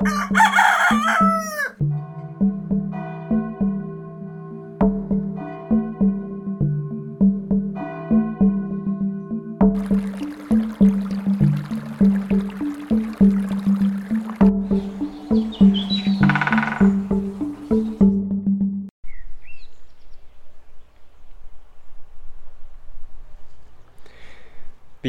[0.00, 1.59] 啊啊啊啊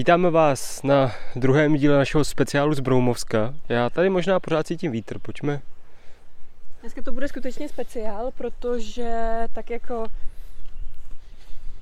[0.02, 3.54] Vítáme vás na druhém díle našeho speciálu z Broumovska.
[3.70, 5.62] Já tady možná pořád cítím vítr, pojďme.
[6.82, 9.14] Dneska to bude skutečně speciál, protože
[9.54, 10.08] tak jako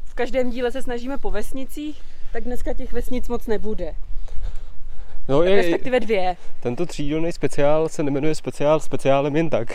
[0.06, 2.02] v každém díle se snažíme po vesnicích,
[2.34, 3.96] tak dneska těch vesnic moc nebude.
[5.28, 6.38] No, je, Respektive dvě.
[6.60, 9.68] tento třídílný speciál se nemenuje speciál speciálem jen tak.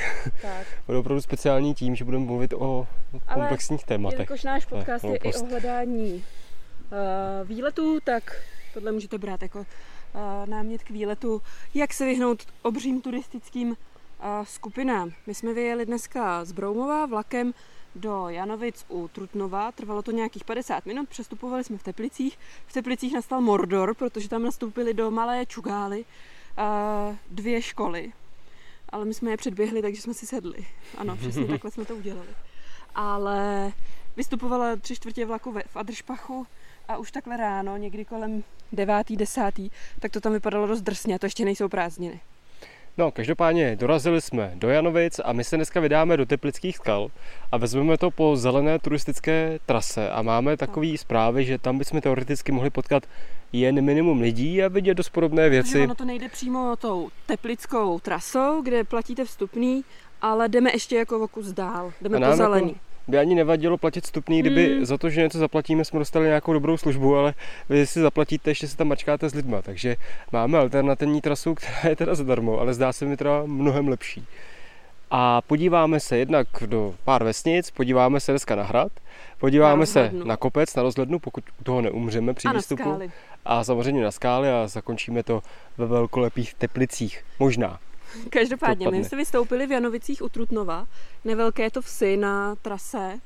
[0.43, 0.67] Tak.
[0.87, 2.87] Bude opravdu speciální tím, že budeme mluvit o
[3.27, 4.19] Ale komplexních tématech.
[4.19, 5.43] Jelikož náš podcast je i hloupost.
[5.43, 6.25] o hledání
[7.45, 8.43] výletů, tak
[8.75, 9.67] tohle můžete brát jako uh,
[10.47, 11.43] námět k výletu,
[11.75, 13.77] jak se vyhnout obřím turistickým uh,
[14.45, 15.13] skupinám.
[15.27, 17.55] My jsme vyjeli dneska z Broumova vlakem
[17.95, 19.73] do Janovic u Trutnova.
[19.73, 22.39] Trvalo to nějakých 50 minut, přestupovali jsme v Teplicích.
[22.67, 26.05] V Teplicích nastal Mordor, protože tam nastoupili do malé čugály
[27.31, 28.13] dvě školy.
[28.89, 30.67] Ale my jsme je předběhli, takže jsme si sedli.
[30.99, 32.29] Ano, přesně takhle jsme to udělali.
[32.95, 33.73] Ale
[34.17, 36.47] vystupovala tři čtvrtě vlaku v Adršpachu
[36.89, 41.27] a už takhle ráno, někdy kolem devátý, desátý, tak to tam vypadalo dost drsně to
[41.27, 42.21] ještě nejsou prázdniny.
[42.99, 47.09] No, každopádně dorazili jsme do Janovic a my se dneska vydáme do Teplických skal
[47.53, 52.53] a vezmeme to po zelené turistické trase a máme takové zprávy, že tam bychom teoreticky
[52.53, 53.03] mohli potkat
[53.53, 55.83] jen minimum lidí a vidět dost podobné věci.
[55.83, 59.85] ono to nejde přímo tou teplickou trasou, kde platíte vstupný,
[60.23, 61.93] ale jdeme ještě jako o kus dál.
[62.01, 62.69] Jdeme po zelený.
[62.69, 64.85] jako by ani nevadilo platit vstupný, kdyby Hmm.
[64.85, 67.35] za to, že něco zaplatíme, jsme dostali nějakou dobrou službu, ale
[67.69, 69.97] vy si zaplatíte, ještě se tam mačkáte s lidma, takže
[70.33, 74.27] máme alternativní trasu, která je teda zadarmo, ale zdá se mi teda mnohem lepší.
[75.11, 78.93] A podíváme se jednak do pár vesnic, podíváme se dneska na hrad,
[79.39, 82.83] podíváme Na se na kopec, na rozhlednu, pokud u toho neumřeme při A na výstupu.
[82.83, 83.11] skály.
[83.45, 85.43] A samozřejmě na skály a zakončíme to
[85.79, 87.25] ve velkolepých teplicích.
[87.39, 87.79] Možná.
[88.31, 90.87] Každopádně, my jsme vystoupili v Janovicích u Trutnova,
[91.25, 93.19] nevelké to vsi na trase,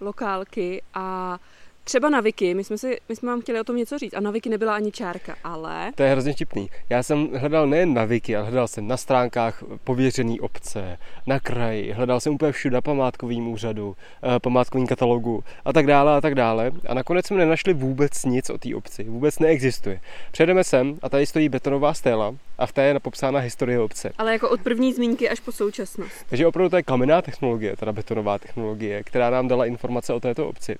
[0.00, 1.38] lokálky a
[1.84, 4.20] třeba na Viki, my jsme, si, my jsme vám chtěli o tom něco říct a
[4.20, 6.70] na Viki nebyla ani čárka, ale To je hrozně vtipný.
[6.90, 11.92] Já jsem hledal nejen na Wiki, ale hledal jsem na stránkách pověřený obce, na kraji,
[11.92, 16.34] hledal jsem úplně všude na památkovém úřadu, eh, památkovém katalogu a tak dále a tak
[16.34, 16.70] dále.
[16.88, 19.04] A nakonec jsme nenašli vůbec nic o té obci.
[19.04, 20.00] Vůbec neexistuje.
[20.32, 24.12] Přejdeme sem a tady stojí betonová stéla a v té je popsána historie obce.
[24.18, 26.26] ale jako od první zmínky až po současnost.
[26.28, 30.48] Takže opravdu to je kamenná technologie, teda betonová technologie, která nám dala informace o této
[30.48, 30.76] obci.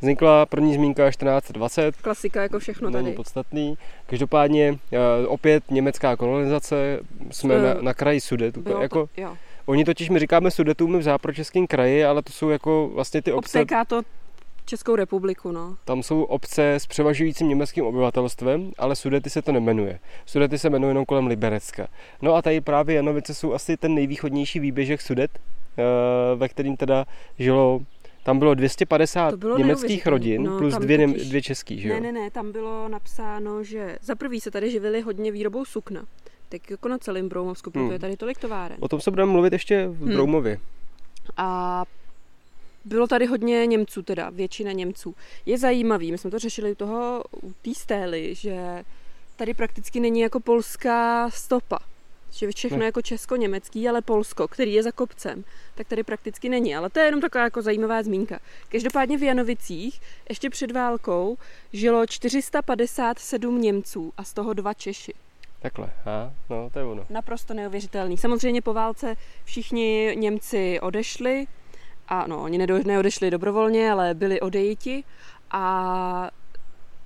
[0.00, 3.16] Vznikla první zmínka 1420, Klasika jako všechno není tady.
[3.16, 3.78] podstatný.
[4.06, 7.00] Každopádně eh, opět německá kolonizace,
[7.30, 8.56] jsme Eh, na, na kraji Sudet.
[8.56, 9.36] Bylo to, Jako, jo.
[9.66, 13.58] oni totiž my říkáme Sudetům v zápročeském kraji, ale to jsou jako vlastně ty obce,
[13.60, 14.02] Obtéká to
[14.64, 15.76] Českou republiku, no.
[15.84, 19.98] tam jsou obce s převažujícím německým obyvatelstvem, ale Sudety se to nemenuje.
[20.26, 21.86] Sudety se jmenují jenom kolem Liberecka.
[22.22, 25.82] No a tady právě Janovice jsou asi ten nejvýchodnější výběžek Sudet, eh,
[26.36, 27.04] ve kterým teda
[27.38, 27.80] žilo
[28.24, 31.94] tam bylo 250 To bylo německých rodin No, plus dvě, totiž- dvě český, že jo?
[31.94, 36.02] Ne, ne, ne, tam bylo napsáno, že za prvý se tady živili hodně výrobou sukna.
[36.48, 37.92] Tak jako na celém Broumovsku, protože Hmm.
[37.92, 38.76] je tady tolik továren.
[38.80, 40.12] O tom se budeme mluvit ještě v Hmm.
[40.12, 40.58] Broumově.
[41.36, 41.84] A
[42.84, 45.14] bylo tady hodně Němců, teda většina Němců.
[45.46, 48.84] Je zajímavý, my jsme to řešili u toho, u té stély, že
[49.36, 51.78] tady prakticky není jako polská stopa.
[52.30, 52.84] Že všechno Ne.
[52.84, 55.44] jako česko-německý, ale Polsko, který je za kopcem,
[55.74, 56.76] tak tady prakticky není.
[56.76, 58.38] Ale to je jenom taková jako zajímavá zmínka.
[58.68, 61.36] Každopádně v Janovicích ještě před válkou
[61.72, 65.14] žilo 457 Němců a z toho dva Češi.
[65.60, 67.06] Takhle, a, no to je ono.
[67.10, 68.18] Naprosto neuvěřitelný.
[68.18, 71.46] Samozřejmě po válce všichni Němci odešli,
[72.08, 75.04] a no, oni neodešli dobrovolně, ale byli odejiti
[75.50, 76.30] a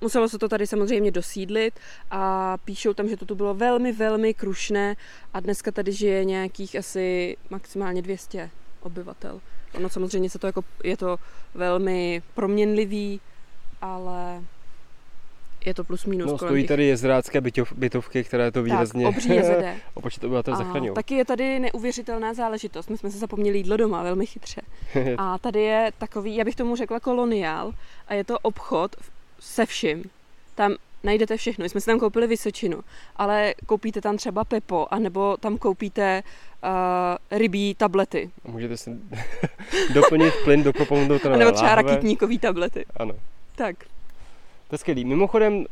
[0.01, 1.79] muselo se to tady samozřejmě dosídlit
[2.11, 4.95] a píšou tam, že to tu bylo velmi, velmi krušné
[5.33, 8.49] a dneska tady žije nějakých asi maximálně 200
[8.81, 9.41] obyvatel.
[9.73, 11.17] Ono samozřejmě se to jako, je to
[11.53, 13.21] velmi proměnlivý,
[13.81, 14.43] ale
[15.67, 19.05] je to plus minus No, kolem stojí těch- tady jezderácké bytov, bytovky, které to výrazně
[19.05, 19.65] tak, obří JZD.
[19.93, 20.93] o počet obyvatel A zachraňují.
[20.95, 22.89] taky je tady neuvěřitelná záležitost.
[22.89, 24.61] My jsme se zapomněli jídlo doma, velmi chytře.
[25.17, 27.71] A tady je takový, já bych tomu řekla koloniál,
[28.07, 28.95] a je to obchod
[29.39, 30.03] se vším.
[30.55, 31.63] Tam najdete všechno.
[31.63, 32.79] My jsme si tam koupili Vysočinu,
[33.15, 36.23] ale koupíte tam třeba Pepo, anebo tam koupíte
[36.63, 36.69] uh,
[37.37, 38.91] rybí tablety, Můžete si
[39.93, 42.85] doplnit plyn do kopoundo anebo třeba rakitníkový tablety.
[42.97, 43.13] Ano,
[43.55, 43.75] Tak,
[44.67, 45.05] to je skvělý.
[45.05, 45.65] Mimochodem,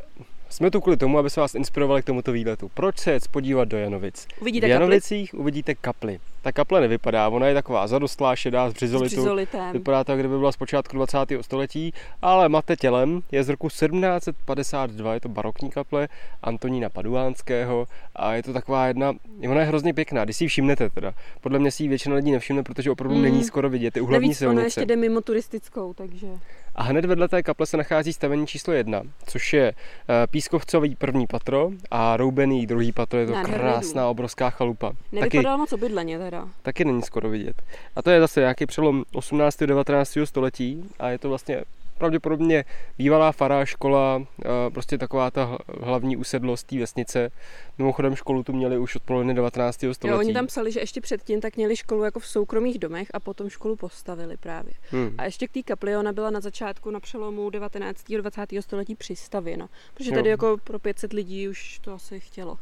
[0.50, 2.72] Jsme tu kvůli tomu, aby se vás inspirovali k tomuto výletu.
[2.74, 4.28] Proč se jet podívat do Janovic?
[4.42, 5.40] Uvidíte v Janovicích kapli?
[5.40, 6.20] uvidíte kapli.
[6.46, 9.36] Ta kaple nevypadá, ona je taková zadostlá, šedá, s břizolitou.
[9.74, 11.18] Vypadá to, kdyby byla z počátku 20.
[11.42, 16.08] století, ale mate tělem je z roku 1752, je to barokní kaple
[16.44, 19.14] Antonína Paduánského a je to taková jedna,
[19.50, 21.14] ona je hrozně pěkná, když si ji všimnete teda.
[21.42, 23.22] Podle mě si ji většina lidí nevšimne, protože opravdu mm.
[23.22, 24.58] není skoro vidět, je u hlavní silnice.
[24.58, 26.28] Ona ještě jde mimo turistickou, takže...
[26.76, 31.28] A hned vedle té kaple se nachází stavení číslo jedna, což je eh, Pískovcový první
[31.28, 33.20] patro a Roubený druhý patro.
[33.20, 34.94] Je to krásná, obrovská chalupa.
[35.12, 36.35] Nevypadá taky, moc obydleně teda.
[36.62, 37.62] Taky není skoro vidět.
[37.96, 39.62] A to je zase nějaký přelom 18.
[39.62, 40.18] a 19.
[40.26, 41.64] století a je to vlastně
[41.98, 42.66] pravděpodobně
[42.98, 44.26] bývalá fará škola,
[44.74, 47.32] prostě taková ta hlavní usedlost té vesnice.
[47.78, 49.76] Mimochodem školu tu měli už od poloviny 19.
[49.76, 50.08] století.
[50.08, 53.20] Jo, oni tam psali, že ještě předtím tak měli školu jako v soukromých domech a
[53.20, 54.74] potom školu postavili právě.
[54.92, 55.16] Hmm.
[55.18, 58.10] A ještě k té kapli ona byla na začátku na přelomu 19.
[58.10, 58.42] a 20.
[58.60, 59.70] století přistavěna.
[59.94, 60.32] Protože tady jo.
[60.32, 62.58] jako pro 500 lidí už to asi chtělo.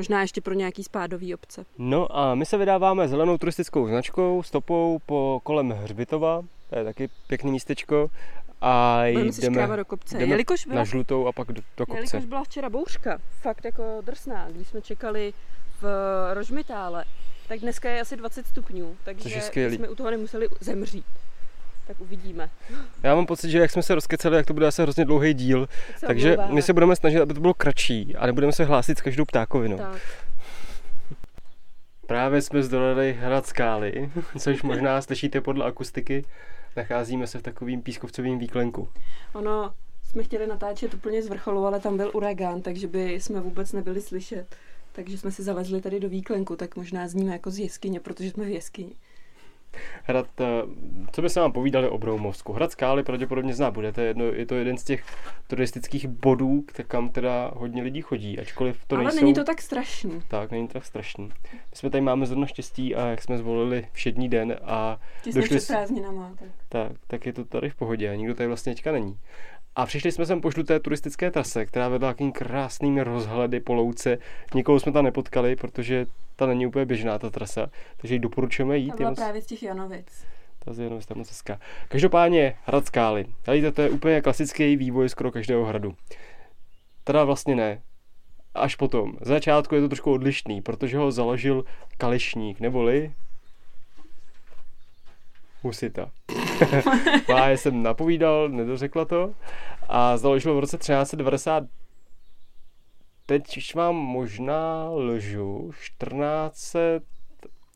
[0.00, 1.64] Možná ještě pro nějaký spádový obce.
[1.78, 7.08] No a my se vydáváme zelenou turistickou značkou, stopou po kolem Hřbitova, to je taky
[7.26, 8.10] pěkný místečko.
[8.60, 10.18] A jdeme, do kopce.
[10.18, 11.98] jdeme jelikož byla, na žlutou a pak do, do kopce.
[11.98, 15.32] Jelikož byla včera bouřka, fakt jako drsná, když jsme čekali
[15.80, 15.84] v
[16.34, 17.04] Rožmitále,
[17.48, 21.06] tak dneska je asi 20 stupňů, takže jsme u toho nemuseli zemřít.
[21.90, 22.50] Tak uvidíme.
[23.02, 25.68] Já mám pocit, že jak jsme se rozkeceli, jak to bude asi hrozně dlouhý díl,
[26.00, 26.54] tak takže omlouváme.
[26.54, 29.76] my se budeme snažit, aby to bylo kratší a nebudeme se hlásit s každou ptákovinou.
[29.76, 30.00] Tak.
[32.06, 36.24] Právě jsme zdolali hrad skály, což možná slyšíte podle akustiky.
[36.76, 38.88] Nacházíme se v takovým pískovcovým výklenku.
[39.32, 43.72] Ono, jsme chtěli natáčet úplně z vrcholu, ale tam byl uragán, takže by jsme vůbec
[43.72, 44.56] nebyli slyšet.
[44.92, 48.44] Takže jsme si zalezli tady do výklenku, tak možná zníme jako z jeskyně, protože jsme
[48.44, 48.94] v jeskyni.
[50.02, 50.44] Hrad, eh,
[51.12, 52.52] co by se vám povídali o Broumovsku?
[52.52, 55.04] Hrad Skály pravděpodobně zná budete, jedno, je to jeden z těch
[55.46, 59.20] turistických bodů, kam teda hodně lidí chodí, ačkoliv to Ale nejsou...
[59.20, 60.22] není to tak strašný.
[60.28, 61.30] Tak, není to tak strašný.
[61.52, 65.00] My jsme tady máme zrovna štěstí a jak jsme zvolili všední den a...
[65.22, 65.56] Těsně došli...
[65.56, 66.48] před prázdninama, tak.
[66.68, 66.92] tak.
[67.06, 69.18] Tak je to tady v pohodě a nikdo tady vlastně teďka není.
[69.76, 74.18] A přišli jsme sem po žluté turistické trase, která vedla takovým krásnými rozhledy po louce.
[74.54, 76.06] Nikoho jsme tam nepotkali, protože
[76.40, 78.90] ta není úplně běžná ta trasa, takže ji doporučujeme jít.
[78.90, 80.26] Ta byla právě z těch Janovic.
[80.58, 81.60] Ta z Janovic tam moc hezká.
[81.88, 83.26] Každopádně hrad skály.
[83.42, 85.94] Tady to je úplně klasický vývoj skoro každého hradu.
[87.04, 87.82] Teda vlastně ne.
[88.54, 89.16] Až potom.
[89.20, 91.64] Z začátku je to trošku odlišný, protože ho založil
[91.98, 93.12] Kalešník, neboli
[95.62, 96.10] Husita.
[97.28, 99.34] Já jsem napovídal, nedořekla to.
[99.88, 101.64] A založil v roce 1390
[103.30, 106.76] teď už mám možná lžu, 14...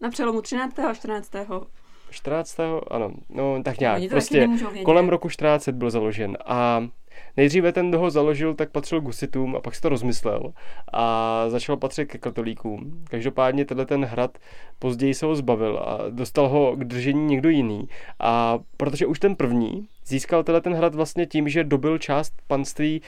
[0.01, 0.79] Na přelomu 13.
[0.79, 1.31] a 14.
[2.11, 2.61] 14.
[2.91, 4.49] ano, no tak nějak, prostě
[4.85, 6.89] kolem roku 14 byl založen a
[7.37, 10.53] Nejdříve ten, kdo ho založil, tak patřil gusitům a pak se to rozmyslel
[10.93, 13.05] a začal patřit ke katolíkům.
[13.11, 14.39] Každopádně tenhle ten hrad
[14.79, 17.89] později se ho zbavil a dostal ho k držení někdo jiný.
[18.21, 23.03] A protože už ten první získal tenhle ten hrad vlastně tím, že dobil část panství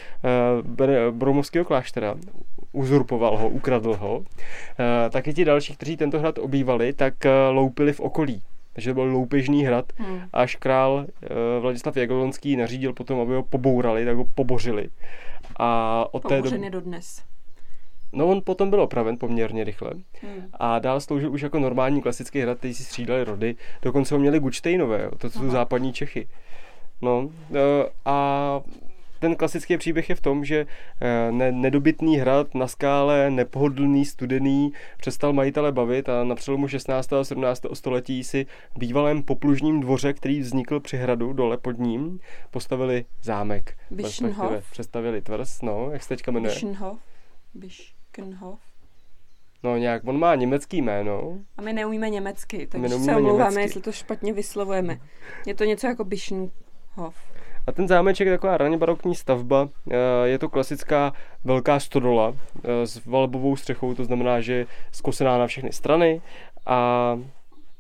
[1.11, 2.15] Bromovského kláštera,
[2.73, 4.25] uzurpoval ho, ukradl ho, uh,
[5.11, 8.43] tak i ti další, kteří tento hrad obývali, tak uh, loupili v okolí
[8.77, 10.21] takže to byl loupežný hrad, hmm.
[10.33, 14.89] až král uh, Vladislav Jagelonský nařídil potom, aby ho pobourali, tak ho pobořili.
[15.59, 16.65] A od té doby...
[16.65, 17.23] je dodnes.
[18.13, 19.91] No on potom byl opraven poměrně rychle
[20.23, 20.49] hmm.
[20.55, 24.41] a dál sloužil už jako normální klasický hrad, který si střídali rody, dokonce ho měli
[24.41, 26.29] Gučtejnové, to jsou západní Čechy.
[27.03, 28.61] No eh, a
[29.27, 30.67] ten klasický příběh je v tom, že
[31.01, 37.13] eh, ne, nedobytný hrad na skále, nepohodlný, studený, přestal majitele bavit a na přelomu 16.
[37.13, 37.63] a 17.
[37.75, 43.79] století si v bývalém poplužním dvoře, který vznikl při hradu dole pod ním, postavili zámek.
[43.91, 44.71] Bischenhof.
[44.71, 46.53] Přestavili tvrz, no, jak se teďka jmenuje?
[46.53, 46.99] Bischenhof.
[47.55, 48.61] Bischenhof.
[49.63, 51.39] No nějak, on má německý jméno.
[51.57, 54.99] A my neumíme německy, takže se omlouváme, jestli to špatně vyslovujeme.
[55.47, 57.36] Je to něco jako Bischenhof.
[57.67, 59.69] A ten zámeček je taková raně barokní stavba.
[59.91, 61.13] Eh, je to klasická
[61.45, 66.23] velká stodola eh, s valbovou střechou, to znamená, že je zkosená na všechny strany
[66.67, 67.19] a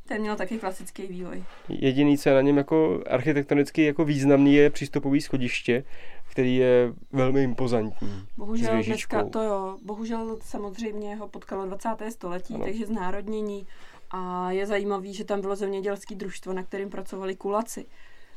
[0.08, 1.44] ten měl taky klasický vývoj.
[1.68, 5.84] Jediný, co je na něm jako architektonicky jako významný, je přístupový schodiště,
[6.30, 8.26] který je velmi impozantní.
[8.36, 11.88] Bohužel dneska to jo, bohužel samozřejmě ho potkalo 20.
[12.08, 12.64] století, ano.
[12.64, 13.66] takže znárodnění.
[14.10, 17.86] A je zajímavý, že tam bylo zemědělské družstvo, na kterým pracovali kulaci.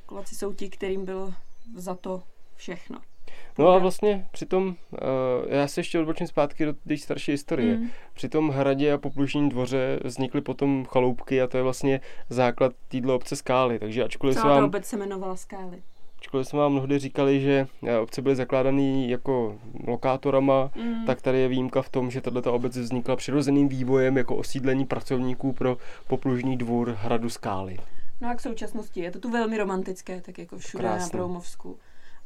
[0.10, 1.34] Kulaci jsou ti, kterým bylo
[1.76, 2.24] za to
[2.56, 3.00] všechno.
[3.58, 4.98] No a vlastně při tom, uh,
[5.48, 7.78] já se ještě odbočím zpátky do té starší historie.
[7.78, 7.90] Mm.
[8.14, 13.14] Při tom hradě a poplužním dvoře vznikly potom chaloupky a to je vlastně základ téhle
[13.14, 13.80] obce Skály.
[13.80, 14.64] Takže ačkoliv Celá se vám...
[14.64, 15.84] obec se jmenovala Skály.
[16.18, 21.06] Ačkoliv jsme vám mnohdy říkali, že eh, obce byly zakládané jako lokátorama, mm.
[21.06, 25.54] tak tady je výjimka v tom, že tato obec vznikla přirozeným vývojem jako osídlení pracovníků
[25.54, 27.78] pro poplužní dvůr hradu Skály.
[28.22, 31.04] No a k současnosti je to tu velmi romantické, tak jako všude Krásný.
[31.04, 31.80] na Proumovsku.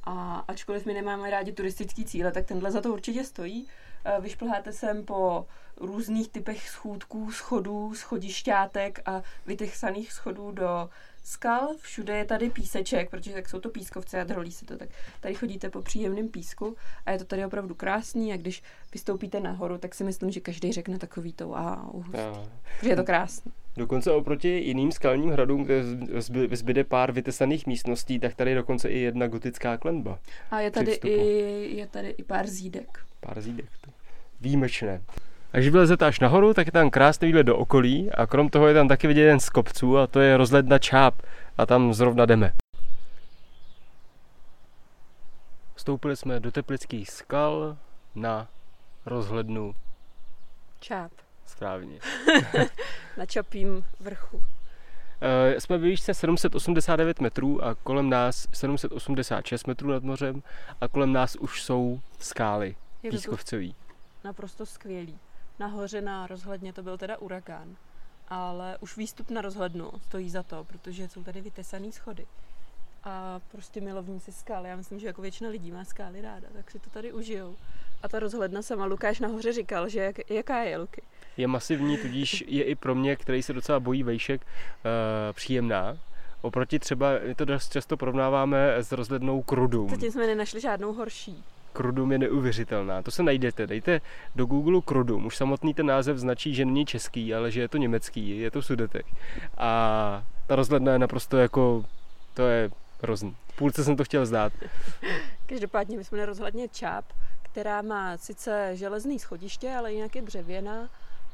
[0.04, 3.68] A ačkoliv my nemáme rádi turistický cíle, tak tenhle za to určitě stojí.
[4.06, 5.46] Eh, vyšplháte sem po
[5.78, 10.90] různých typech schůdků, schodů, schodišťátek a vytechsaných schodů do
[11.24, 14.90] skal, všude je tady píseček, protože tak jsou to pískovce a drolí se to, tak
[15.20, 19.78] tady chodíte po příjemném písku a je to tady opravdu krásný a když vystoupíte nahoru,
[19.78, 22.06] tak si myslím, že každý řekne takový to wow,
[22.82, 23.52] je to krásný.
[23.78, 25.84] Dokonce oproti jiným skalním hradům, kde
[26.56, 30.20] zbyde pár vytesaných místností, tak tady je dokonce i jedna gotická klenba.
[30.52, 31.12] A je tady, i,
[31.76, 33.06] je tady i pár zídek.
[33.20, 33.70] Pár zídek.
[34.42, 35.02] Výjimečné.
[35.54, 38.68] A když vylezete až nahoru, tak je tam krásný výhled do okolí a krom toho
[38.68, 41.22] je tam taky vidět jeden z kopců a to je rozhledna Čáp
[41.58, 42.54] a tam zrovna jdeme.
[45.76, 47.78] Vstoupili jsme do teplických skal
[48.16, 48.48] na
[49.06, 49.76] rozhlednu
[50.80, 51.12] Čáp.
[51.56, 52.00] Správně.
[53.18, 54.38] na Čapím vrchu.
[54.38, 54.44] Uh,
[55.58, 60.44] jsme ve výšce 789 metrů a kolem nás 786 metrů nad mořem
[60.82, 63.76] a kolem nás už jsou skály pískovcový.
[64.24, 65.20] Naprosto skvělý
[65.60, 67.76] nahoře na rozhledně to byl teda urakán.
[68.28, 72.26] Ale už výstup na rozhlednu stojí za to, protože jsou tady vytesané schody.
[73.04, 74.70] A prostě milovníci skály.
[74.70, 77.56] Já myslím, že jako většina lidí má skály ráda, tak si to tady užijou.
[78.04, 81.02] A ta rozhledna sama, Lukáš nahoře říkal, že jak, jaká je, Luky?
[81.38, 85.98] Je masivní, tudíž je i pro mě, který se docela bojí vejšek, uh, příjemná.
[86.42, 89.90] Oproti třeba, my to dost často porovnáváme s rozhlednou Krudum.
[89.90, 91.44] Zatím jsme nenašli žádnou horší.
[91.74, 93.02] Krudum je neuvěřitelná.
[93.02, 93.68] To se najdete.
[93.68, 94.02] Dejte
[94.36, 95.26] do Google Krudum.
[95.26, 98.62] Už samotný ten název značí, že není český, ale že je to německý, je to
[98.62, 99.06] Sudetek.
[99.58, 101.86] A ta rozhledna je naprosto jako,
[102.34, 102.70] to je
[103.02, 103.36] hrozný.
[103.56, 104.54] Půlce jsem to chtěl zdát.
[105.46, 107.06] Každopádně my jsme na rozhledně Čáp,
[107.54, 110.90] která má sice železný schodiště, ale jinak je dřevěná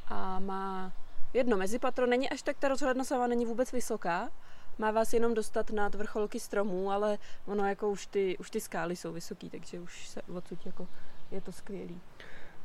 [0.08, 0.94] a má
[1.34, 2.06] jedno mezipatro.
[2.06, 4.30] Není až tak ta rozhledna sama není vůbec vysoká,
[4.78, 8.96] má vás jenom dostat nad vrcholky stromů, ale ono jako už ty, už ty skály
[8.96, 10.88] jsou vysoký, takže už se odsud jako
[11.32, 12.02] je to skvělý.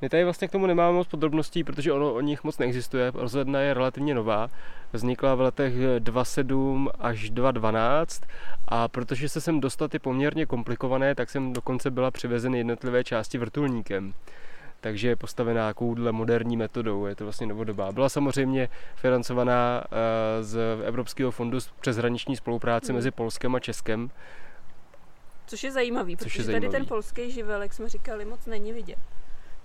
[0.03, 3.13] My tady vlastně k tomu nemáme moc podrobností, protože ono o nich moc neexistuje.
[3.15, 4.49] Rozhledna je relativně nová.
[4.93, 8.23] Vznikla v letech 2007 až 2012
[8.69, 13.39] a protože se sem dostat je poměrně komplikované, tak jsem dokonce byla přivezeny jednotlivé části
[13.39, 14.15] vrtulníkem
[14.85, 17.93] takže je postavená takovouhle moderní metodou, je to vlastně novodobá.
[17.93, 22.97] Byla samozřejmě financovaná eh, z Evropského fondu přeshraniční spolupráce hmm.
[22.97, 24.11] mezi Polskem a Českem.
[25.47, 26.67] Což je zajímavý, Což protože je zajímavý.
[26.67, 28.99] tady ten polský živel, jak jsme říkali, moc není vidět.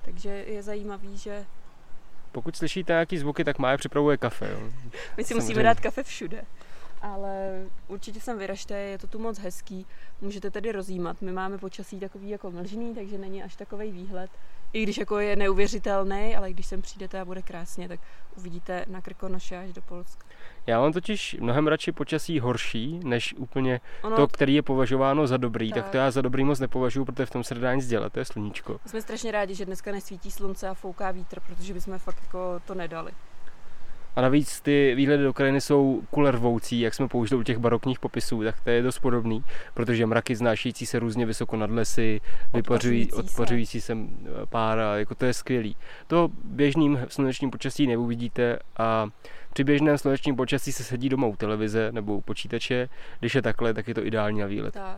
[0.10, 1.46] Takže je zajímavý, že...
[2.32, 4.50] Pokud slyšíte nějaký zvuky, tak Mája připravuje kafe.
[4.52, 4.60] Jo?
[5.18, 6.42] My si musíme dát kafe všude.
[7.02, 9.86] Ale určitě sem vyražte, je to tu moc hezký.
[10.22, 11.22] Můžete tedy rozjímat.
[11.22, 14.32] My máme počasí takový jako mlžný, takže není až takový výhled
[14.74, 18.00] i když jako je neuvěřitelný, ale když sem přijdete a bude krásně, tak
[18.38, 20.26] uvidíte na Krkonoše až do Polska.
[20.68, 25.38] Já mám totiž mnohem radši počasí horší, než úplně ono, to, který je považováno za
[25.38, 25.70] dobrý.
[25.70, 25.84] Tak.
[25.84, 28.20] tak to já za dobrý moc nepovažuji, protože v tom se dá nic dělat, to
[28.20, 28.80] je sluníčko.
[28.86, 32.76] Jsme strašně rádi, že dneska nesvítí slunce a fouká vítr, protože bychom fakt jako to
[32.76, 33.12] nedali.
[34.16, 38.44] A navíc ty výhledy do krajiny jsou kulervoucí, jak jsme použili u těch barokních popisů,
[38.44, 42.22] tak to je dost podobný, protože mraky znášící se různě vysoko nad lesy,
[42.54, 43.98] vypařují, odpořující se
[44.50, 45.76] pára, jako to je skvělý.
[46.08, 49.08] To běžným slunečním počasí neuvidíte a
[49.54, 52.90] při běžném slunečním počasí se sedí doma u televize nebo u počítače,
[53.20, 54.74] když je takhle, tak je to ideální na výlet.
[54.74, 54.98] Tak.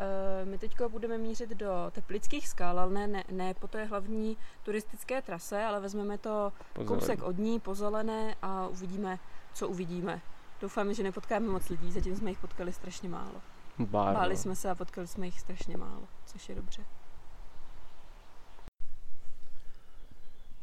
[0.00, 4.36] Eh, my teď budeme mířit do Teplických skal, ale ne, ne, ne po té hlavní
[4.62, 6.52] turistické trase, ale vezmeme to
[6.84, 9.18] kousek od ní, po zelené a uvidíme,
[9.54, 10.20] co uvidíme.
[10.60, 13.42] Doufáme, že nepotkáme moc lidí, zatím jsme jich potkali strašně málo.
[13.78, 16.84] Bár, Báli jsme se a potkali jsme jich strašně málo, což je dobře.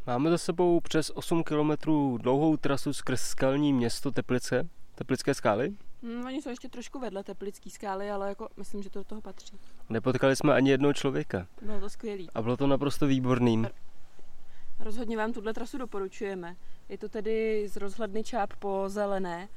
[0.08, 5.76] Máme za sebou přes 8 kilometrů dlouhou trasu skrz skalní město Teplice, Teplické skály.
[6.04, 9.22] Hmm, oni jsou ještě trošku vedle teplický skály, ale jako myslím, že to do toho
[9.22, 9.60] patří.
[9.90, 11.48] Nepotkali jsme ani jednoho člověka.
[11.62, 12.30] Bylo to skvělý.
[12.36, 13.66] A bylo to naprosto výborný.
[14.80, 16.56] Rozhodně vám tuhle trasu doporučujeme.
[16.90, 19.50] Je to tedy z rozhledny čáp po zelené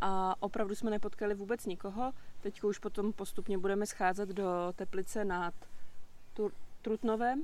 [0.00, 2.12] a opravdu jsme nepotkali vůbec nikoho.
[2.40, 5.54] Teď už potom postupně budeme scházet do Teplice nad
[6.82, 7.42] Trutnovem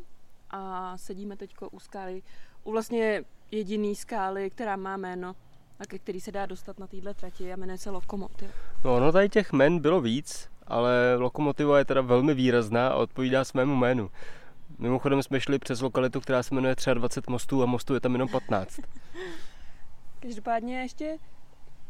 [0.50, 2.22] a sedíme teď u skály,
[2.64, 5.36] u vlastně jediný skály, která má jméno
[5.82, 8.50] a ke který se dá dostat na téhle trati a jmenuje se Lokomotiv.
[8.84, 13.44] No ono tady těch men bylo víc, ale Lokomotiva je teda velmi výrazná a odpovídá
[13.44, 14.10] svému jménu.
[14.78, 18.28] Mimochodem jsme šli přes lokalitu, která se jmenuje 23 mostů a mostů je tam jenom
[18.28, 18.80] 15.
[20.20, 21.18] Každopádně ještě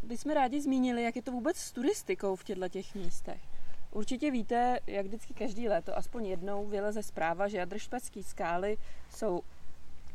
[0.03, 3.41] bychom rádi zmínili, jak je to vůbec s turistikou v těchto těch místech.
[3.91, 8.79] Určitě víte, jak vždycky každý léto, aspoň jednou vyleze zpráva, že jadršpacký skály
[9.11, 9.43] jsou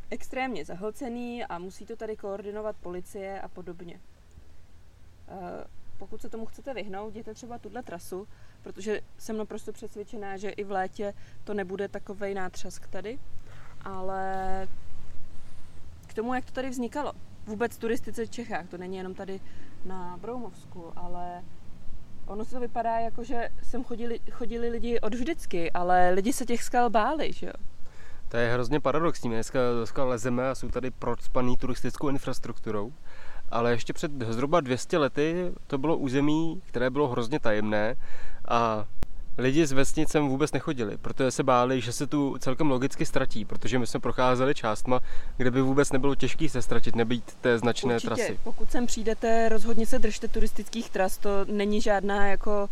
[0.09, 3.99] extrémně zahlcený a musí to tady koordinovat policie a podobně.
[5.27, 8.27] Eh, pokud se tomu chcete vyhnout, jděte třeba tuhle trasu,
[8.63, 13.19] protože jsem naprosto přesvědčená, že i v létě to nebude takovej nátřask tady,
[13.81, 14.67] ale
[16.07, 17.13] k tomu, jak to tady vznikalo.
[17.45, 19.39] Vůbec turistice v Čechách, to není jenom tady
[19.85, 21.43] na Broumovsku, ale
[22.25, 26.63] ono to vypadá jako, že sem chodili, chodili lidi od vždycky, ale lidi se těch
[26.63, 27.53] skal báli, že jo?
[28.29, 29.29] To je hrozně paradoxní.
[29.29, 32.93] Dneska, dneska lezeme a jsou tady procpaný turistickou infrastrukturou.
[33.49, 37.95] Ale ještě před zhruba 200 lety to bylo území, které bylo hrozně tajemné
[38.47, 38.85] a
[39.37, 43.79] lidi z vesnicem vůbec nechodili, protože se báli, že se tu celkem logicky ztratí, protože
[43.79, 44.99] my jsme procházeli částma,
[45.37, 48.39] kde by vůbec nebylo těžké se ztratit, nebýt té značné Určitě, trasy.
[48.43, 52.69] pokud sem přijdete, rozhodně se držte turistických tras, to není žádná jako,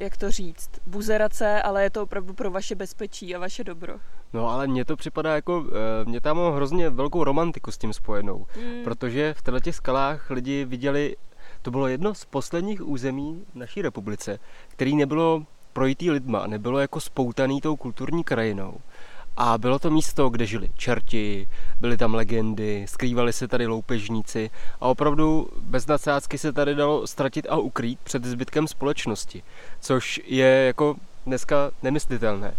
[0.00, 3.94] jak to říct, buzerace, ale je to opravdu pro vaše bezpečí a vaše dobro.
[4.32, 7.92] No ale mně to připadá jako, eh, mě tam mám hrozně velkou romantiku s tím
[7.92, 8.84] spojenou, Mm.
[8.84, 11.16] protože v těchto skalách lidi viděli,
[11.62, 14.38] to bylo jedno z posledních území v naší republice,
[14.68, 18.74] který nebylo projitý lidma, nebylo jako spoutaný tou kulturní krajinou.
[19.36, 21.48] A bylo to místo, kde žili čerti,
[21.80, 27.46] byly tam legendy, skrývali se tady loupežníci a opravdu bez nadsázky se tady dalo ztratit
[27.50, 29.42] a ukrýt před zbytkem společnosti,
[29.80, 30.94] což je jako
[31.26, 32.54] dneska nemyslitelné.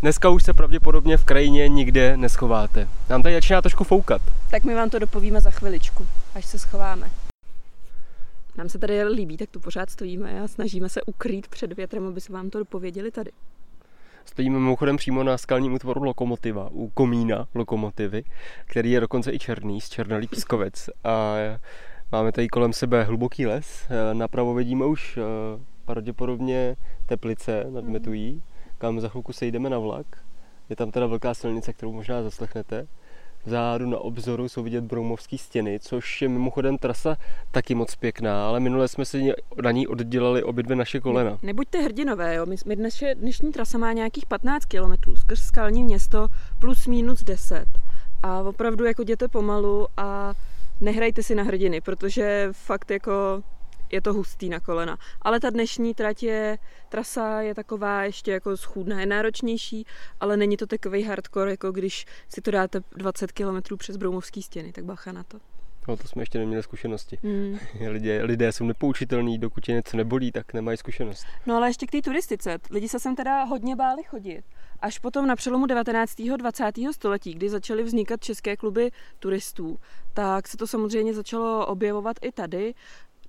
[0.00, 2.88] Dneska už se pravděpodobně v krajině nikde neschováte.
[3.08, 4.22] Nám tady začíná trošku foukat.
[4.50, 7.10] Tak my vám to dopovíme za chviličku, až se schováme.
[8.56, 12.20] Nám se tady líbí, tak tu pořád stojíme a snažíme se ukrýt před větrem, aby
[12.20, 13.30] se vám to dopověděli tady.
[14.30, 18.24] Stojíme mimochodem přímo na skalním útvoru lokomotiva, u komína lokomotivy,
[18.66, 20.90] který je dokonce i černý, z Černalý pískovec.
[21.04, 21.34] A
[22.12, 23.88] máme tady kolem sebe hluboký les.
[24.12, 25.22] Napravo vidíme už eh,
[25.84, 28.42] pravděpodobně Teplice nad Metují,
[28.78, 30.06] kam za chvilku sejdeme na vlak.
[30.68, 32.86] Je tam teda velká silnice, kterou možná zaslechnete.
[33.44, 37.16] Vzadu na obzoru jsou vidět broumovské stěny, což je mimochodem trasa
[37.50, 41.38] taky moc pěkná, ale minule jsme si na ní oddělali obě dvě naše kolena.
[41.42, 42.46] Nebuďte hrdinové, jo.
[42.46, 47.66] My, my dnes, dnešní trasa má nějakých 15 km skrz skalní město plus minus 10.
[48.22, 50.34] A opravdu jako jděte pomalu a
[50.80, 53.42] nehrajte si na hrdiny, protože fakt jako
[53.92, 54.98] je to hustý na kolena.
[55.22, 59.86] Ale ta dnešní trať je, trasa je taková ještě jako schůdná, je náročnější,
[60.20, 64.72] ale není to takový hardcore, jako když si to dáte 20 km přes Broumovský stěny,
[64.72, 65.38] tak bacha na to.
[65.88, 67.18] No to jsme ještě neměli zkušenosti.
[67.22, 67.58] Mm.
[67.88, 71.26] Lidé, lidé jsou nepoučitelní, dokud je něco nebolí, tak nemají zkušenost.
[71.46, 72.58] No ale ještě k té turistice.
[72.70, 74.42] Lidi se sem teda hodně báli chodit.
[74.80, 76.20] Až potom na přelomu 19.
[76.20, 76.72] a 20.
[76.92, 79.78] století, kdy začaly vznikat české kluby turistů,
[80.14, 82.74] tak se to samozřejmě začalo objevovat i tady.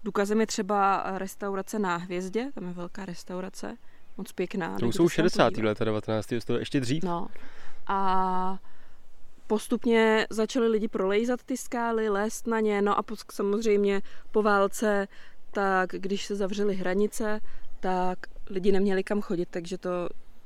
[0.03, 3.77] Důkazem je třeba restaurace na Hvězdě, tam je velká restaurace,
[4.17, 4.79] moc pěkná.
[4.79, 5.57] To jsou 60.
[5.57, 6.27] leta 19.
[6.39, 7.03] století, ještě dřív.
[7.03, 7.27] No.
[7.87, 8.59] A
[9.47, 15.07] postupně začali lidi prolejzat ty skály, lézt na ně, no a samozřejmě po válce,
[15.51, 17.39] tak když se zavřely hranice,
[17.79, 19.89] tak lidi neměli kam chodit, takže to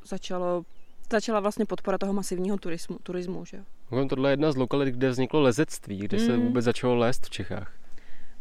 [0.04, 0.64] začalo,
[1.12, 3.64] začala vlastně podpora toho masivního turismu, turismu že?
[4.10, 6.26] Tohle je jedna z lokalit, kde vzniklo lezectví, kde mm.
[6.26, 7.85] se vůbec začalo lézt v Čechách.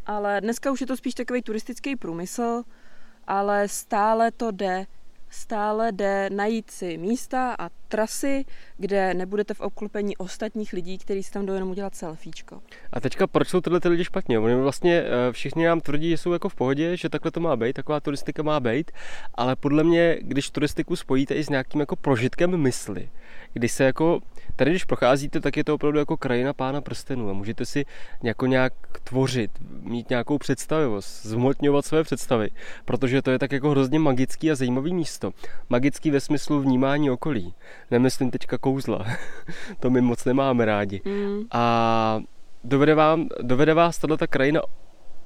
[0.06, 2.62] Ale dneska už je to spíš takový turistický průmysl,
[3.26, 4.86] ale stále to jde
[5.34, 8.44] stále jde najít si místa a trasy,
[8.76, 12.62] kde nebudete v obklopení ostatních lidí, kteří si tam jdou jenom udělat selfiečko.
[12.92, 14.38] A teďka proč jsou tyhle ty lidi špatně?
[14.38, 17.72] Oni vlastně všichni nám tvrdí, že jsou jako v pohodě, že takhle to má být,
[17.72, 18.90] taková turistika má být,
[19.34, 23.10] ale podle mě, když turistiku spojíte i s nějakým jako prožitkem mysli,
[23.54, 24.20] když se jako,
[24.56, 27.84] tady když procházíte, tak je to opravdu jako krajina pána prstenů a můžete si
[28.22, 28.72] jako nějak
[29.04, 29.50] tvořit,
[29.82, 32.48] mít nějakou představivost, zmotňovat své představy,
[32.84, 35.30] protože to je tak jako hrozně magický a zajímavý místo.
[35.68, 37.54] Magický ve smyslu vnímání okolí.
[37.90, 39.06] Nemyslím teďka kouzla,
[39.80, 41.00] to my moc nemáme rádi.
[41.04, 41.42] Mm.
[41.52, 42.20] A
[42.64, 44.60] dovede, vám, dovede vás tato krajina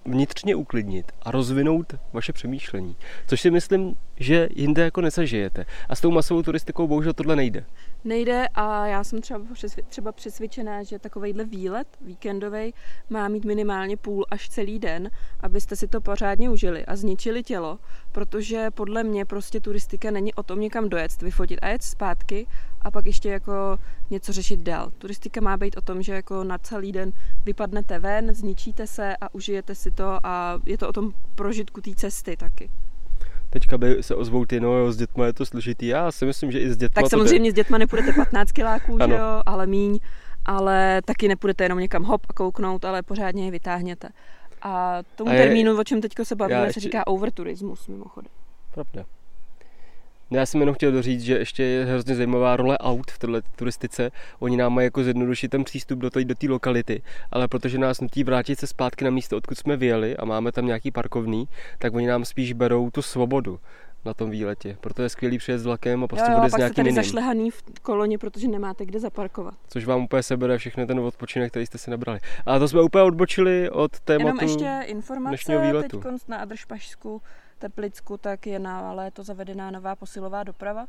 [0.04, 2.96] vnitřně uklidnit a rozvinout vaše přemýšlení.
[3.26, 5.66] Což si myslím, že jinde jako nesažijete.
[5.88, 7.64] A s tou masovou turistikou bohužel tohle nejde.
[8.04, 9.44] Nejde a já jsem třeba,
[9.88, 12.74] třeba přesvědčená, že takovejhle výlet víkendový
[13.10, 17.78] má mít minimálně půl až celý den, abyste si to pořádně užili a zničili tělo,
[18.12, 22.46] protože podle mě prostě turistika není o tom někam dojet, vyfotit a jet zpátky
[22.82, 23.78] a pak ještě jako
[24.10, 24.90] něco řešit dál.
[24.98, 27.12] Turistika má být o tom, že jako na celý den
[27.44, 31.94] vypadnete ven, zničíte se a užijete si to a je to o tom prožitku té
[31.94, 32.70] cesty taky
[33.50, 35.86] teďka by se ozvou ty, no jo, s dětma je to složitý.
[35.86, 39.14] Já si myslím, že i s dětma Tak samozřejmě s dětma nepůjdete 15 kiláků, že
[39.14, 39.98] jo, ale míň,
[40.44, 44.08] ale taky nepůjdete jenom někam hop a kouknout, ale pořádně je vytáhněte.
[44.62, 46.72] A tomu a je, termínu, o čem teďka se bavíme, ještě...
[46.72, 48.30] se říká overturismus mimochodem.
[48.74, 49.04] Pravda.
[50.30, 54.10] Já jsem jenom chtěl doříct, že ještě je hrozně zajímavá role aut v této turistice.
[54.38, 58.24] Oni nám mají jako zjednodušit ten přístup do té do lokality, ale protože nás nutí
[58.24, 62.06] vrátit se zpátky na místo, odkud jsme vyjeli a máme tam nějaký parkovný, tak oni
[62.06, 63.58] nám spíš berou tu svobodu
[64.04, 64.76] na tom výletě.
[64.80, 67.02] Proto je skvělý přijet s vlakem a prostě jo, jo, bude s nějakým tady jiným.
[67.02, 69.54] zašlehaný v koloně, protože nemáte kde zaparkovat.
[69.68, 72.18] Což vám úplně sebere všechny ten odpočinek, který jste si nabrali.
[72.46, 74.26] A to jsme úplně odbočili od tématu.
[74.26, 76.00] Jenom ještě informace, výletu.
[76.00, 77.22] teď na Adršpašsku,
[77.58, 80.86] Teplicku, tak je na léto zavedená nová posilová doprava,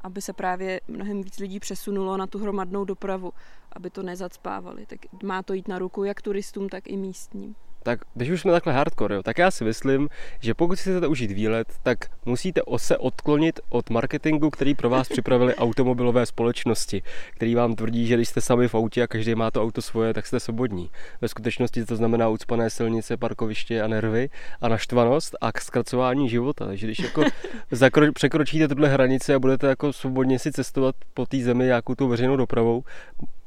[0.00, 3.32] aby se právě mnohem víc lidí přesunulo na tu hromadnou dopravu,
[3.72, 4.86] aby to nezacpávali.
[4.86, 7.54] Tak má to jít na ruku jak turistům, tak i místním.
[7.86, 10.08] Tak když už jsme takhle hardcore, jo, tak já si myslím,
[10.40, 15.08] že pokud si chcete užít výlet, tak musíte se odklonit od marketingu, který pro vás
[15.08, 17.02] připravili automobilové společnosti,
[17.34, 20.14] který vám tvrdí, že když jste sami v autě a každý má to auto svoje,
[20.14, 20.90] tak jste svobodní.
[21.20, 24.28] Ve skutečnosti to znamená ucpané silnice, parkoviště a nervy
[24.60, 26.66] a naštvanost a zkracování života.
[26.66, 27.24] Takže když jako
[27.72, 32.08] zakro- překročíte tuhle hranici a budete jako svobodně si cestovat po té zemi nějakou tou
[32.08, 32.84] veřejnou dopravou,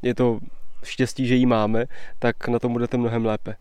[0.02, 0.40] je to
[0.84, 1.86] štěstí, že ji máme,
[2.20, 3.56] tak na tom budete mnohem lépe.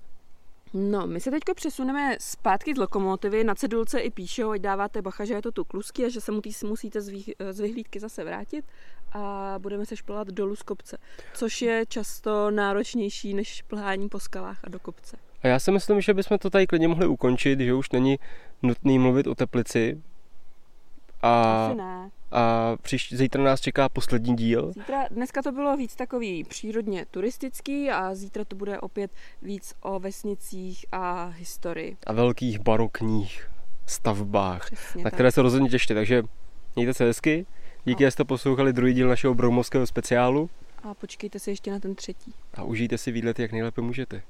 [0.75, 3.45] No, my se teď přesuneme zpátky z lokomotivy.
[3.45, 6.33] Na cedulce i píšou, ať dáváte bacha, že je to tu klusky a že se
[6.33, 8.65] musí, musíte z, vých, z vyhlídky zase vrátit
[9.13, 10.99] a budeme se šplhat dolů z kopce,
[11.35, 15.17] což je často náročnější než plhání po skalách a do kopce.
[15.43, 18.19] A já si myslím, že bychom to tady klidně mohli ukončit, že už není
[18.63, 20.03] nutný mluvit o Teplici.
[21.23, 22.11] A, Asi ne.
[22.33, 24.73] A příští, zítra nás čeká poslední díl.
[24.73, 29.11] Zítra, dneska to bylo víc takový přírodně turistický a zítra to bude opět
[29.43, 31.97] víc o vesnicích a historii.
[32.07, 33.51] A velkých barokních
[33.87, 35.15] stavbách, Přesně na tak.
[35.15, 35.95] které se rozhodně těšte.
[35.95, 36.23] Takže
[36.77, 37.47] mějte se hezky.
[37.85, 40.51] Díky, že jste poslouchali druhý díl našeho Broumovského speciálu
[40.83, 42.35] A počkejte si ještě na ten třetí.
[42.55, 44.23] a užijte si výlet, jak nejlépe můžete.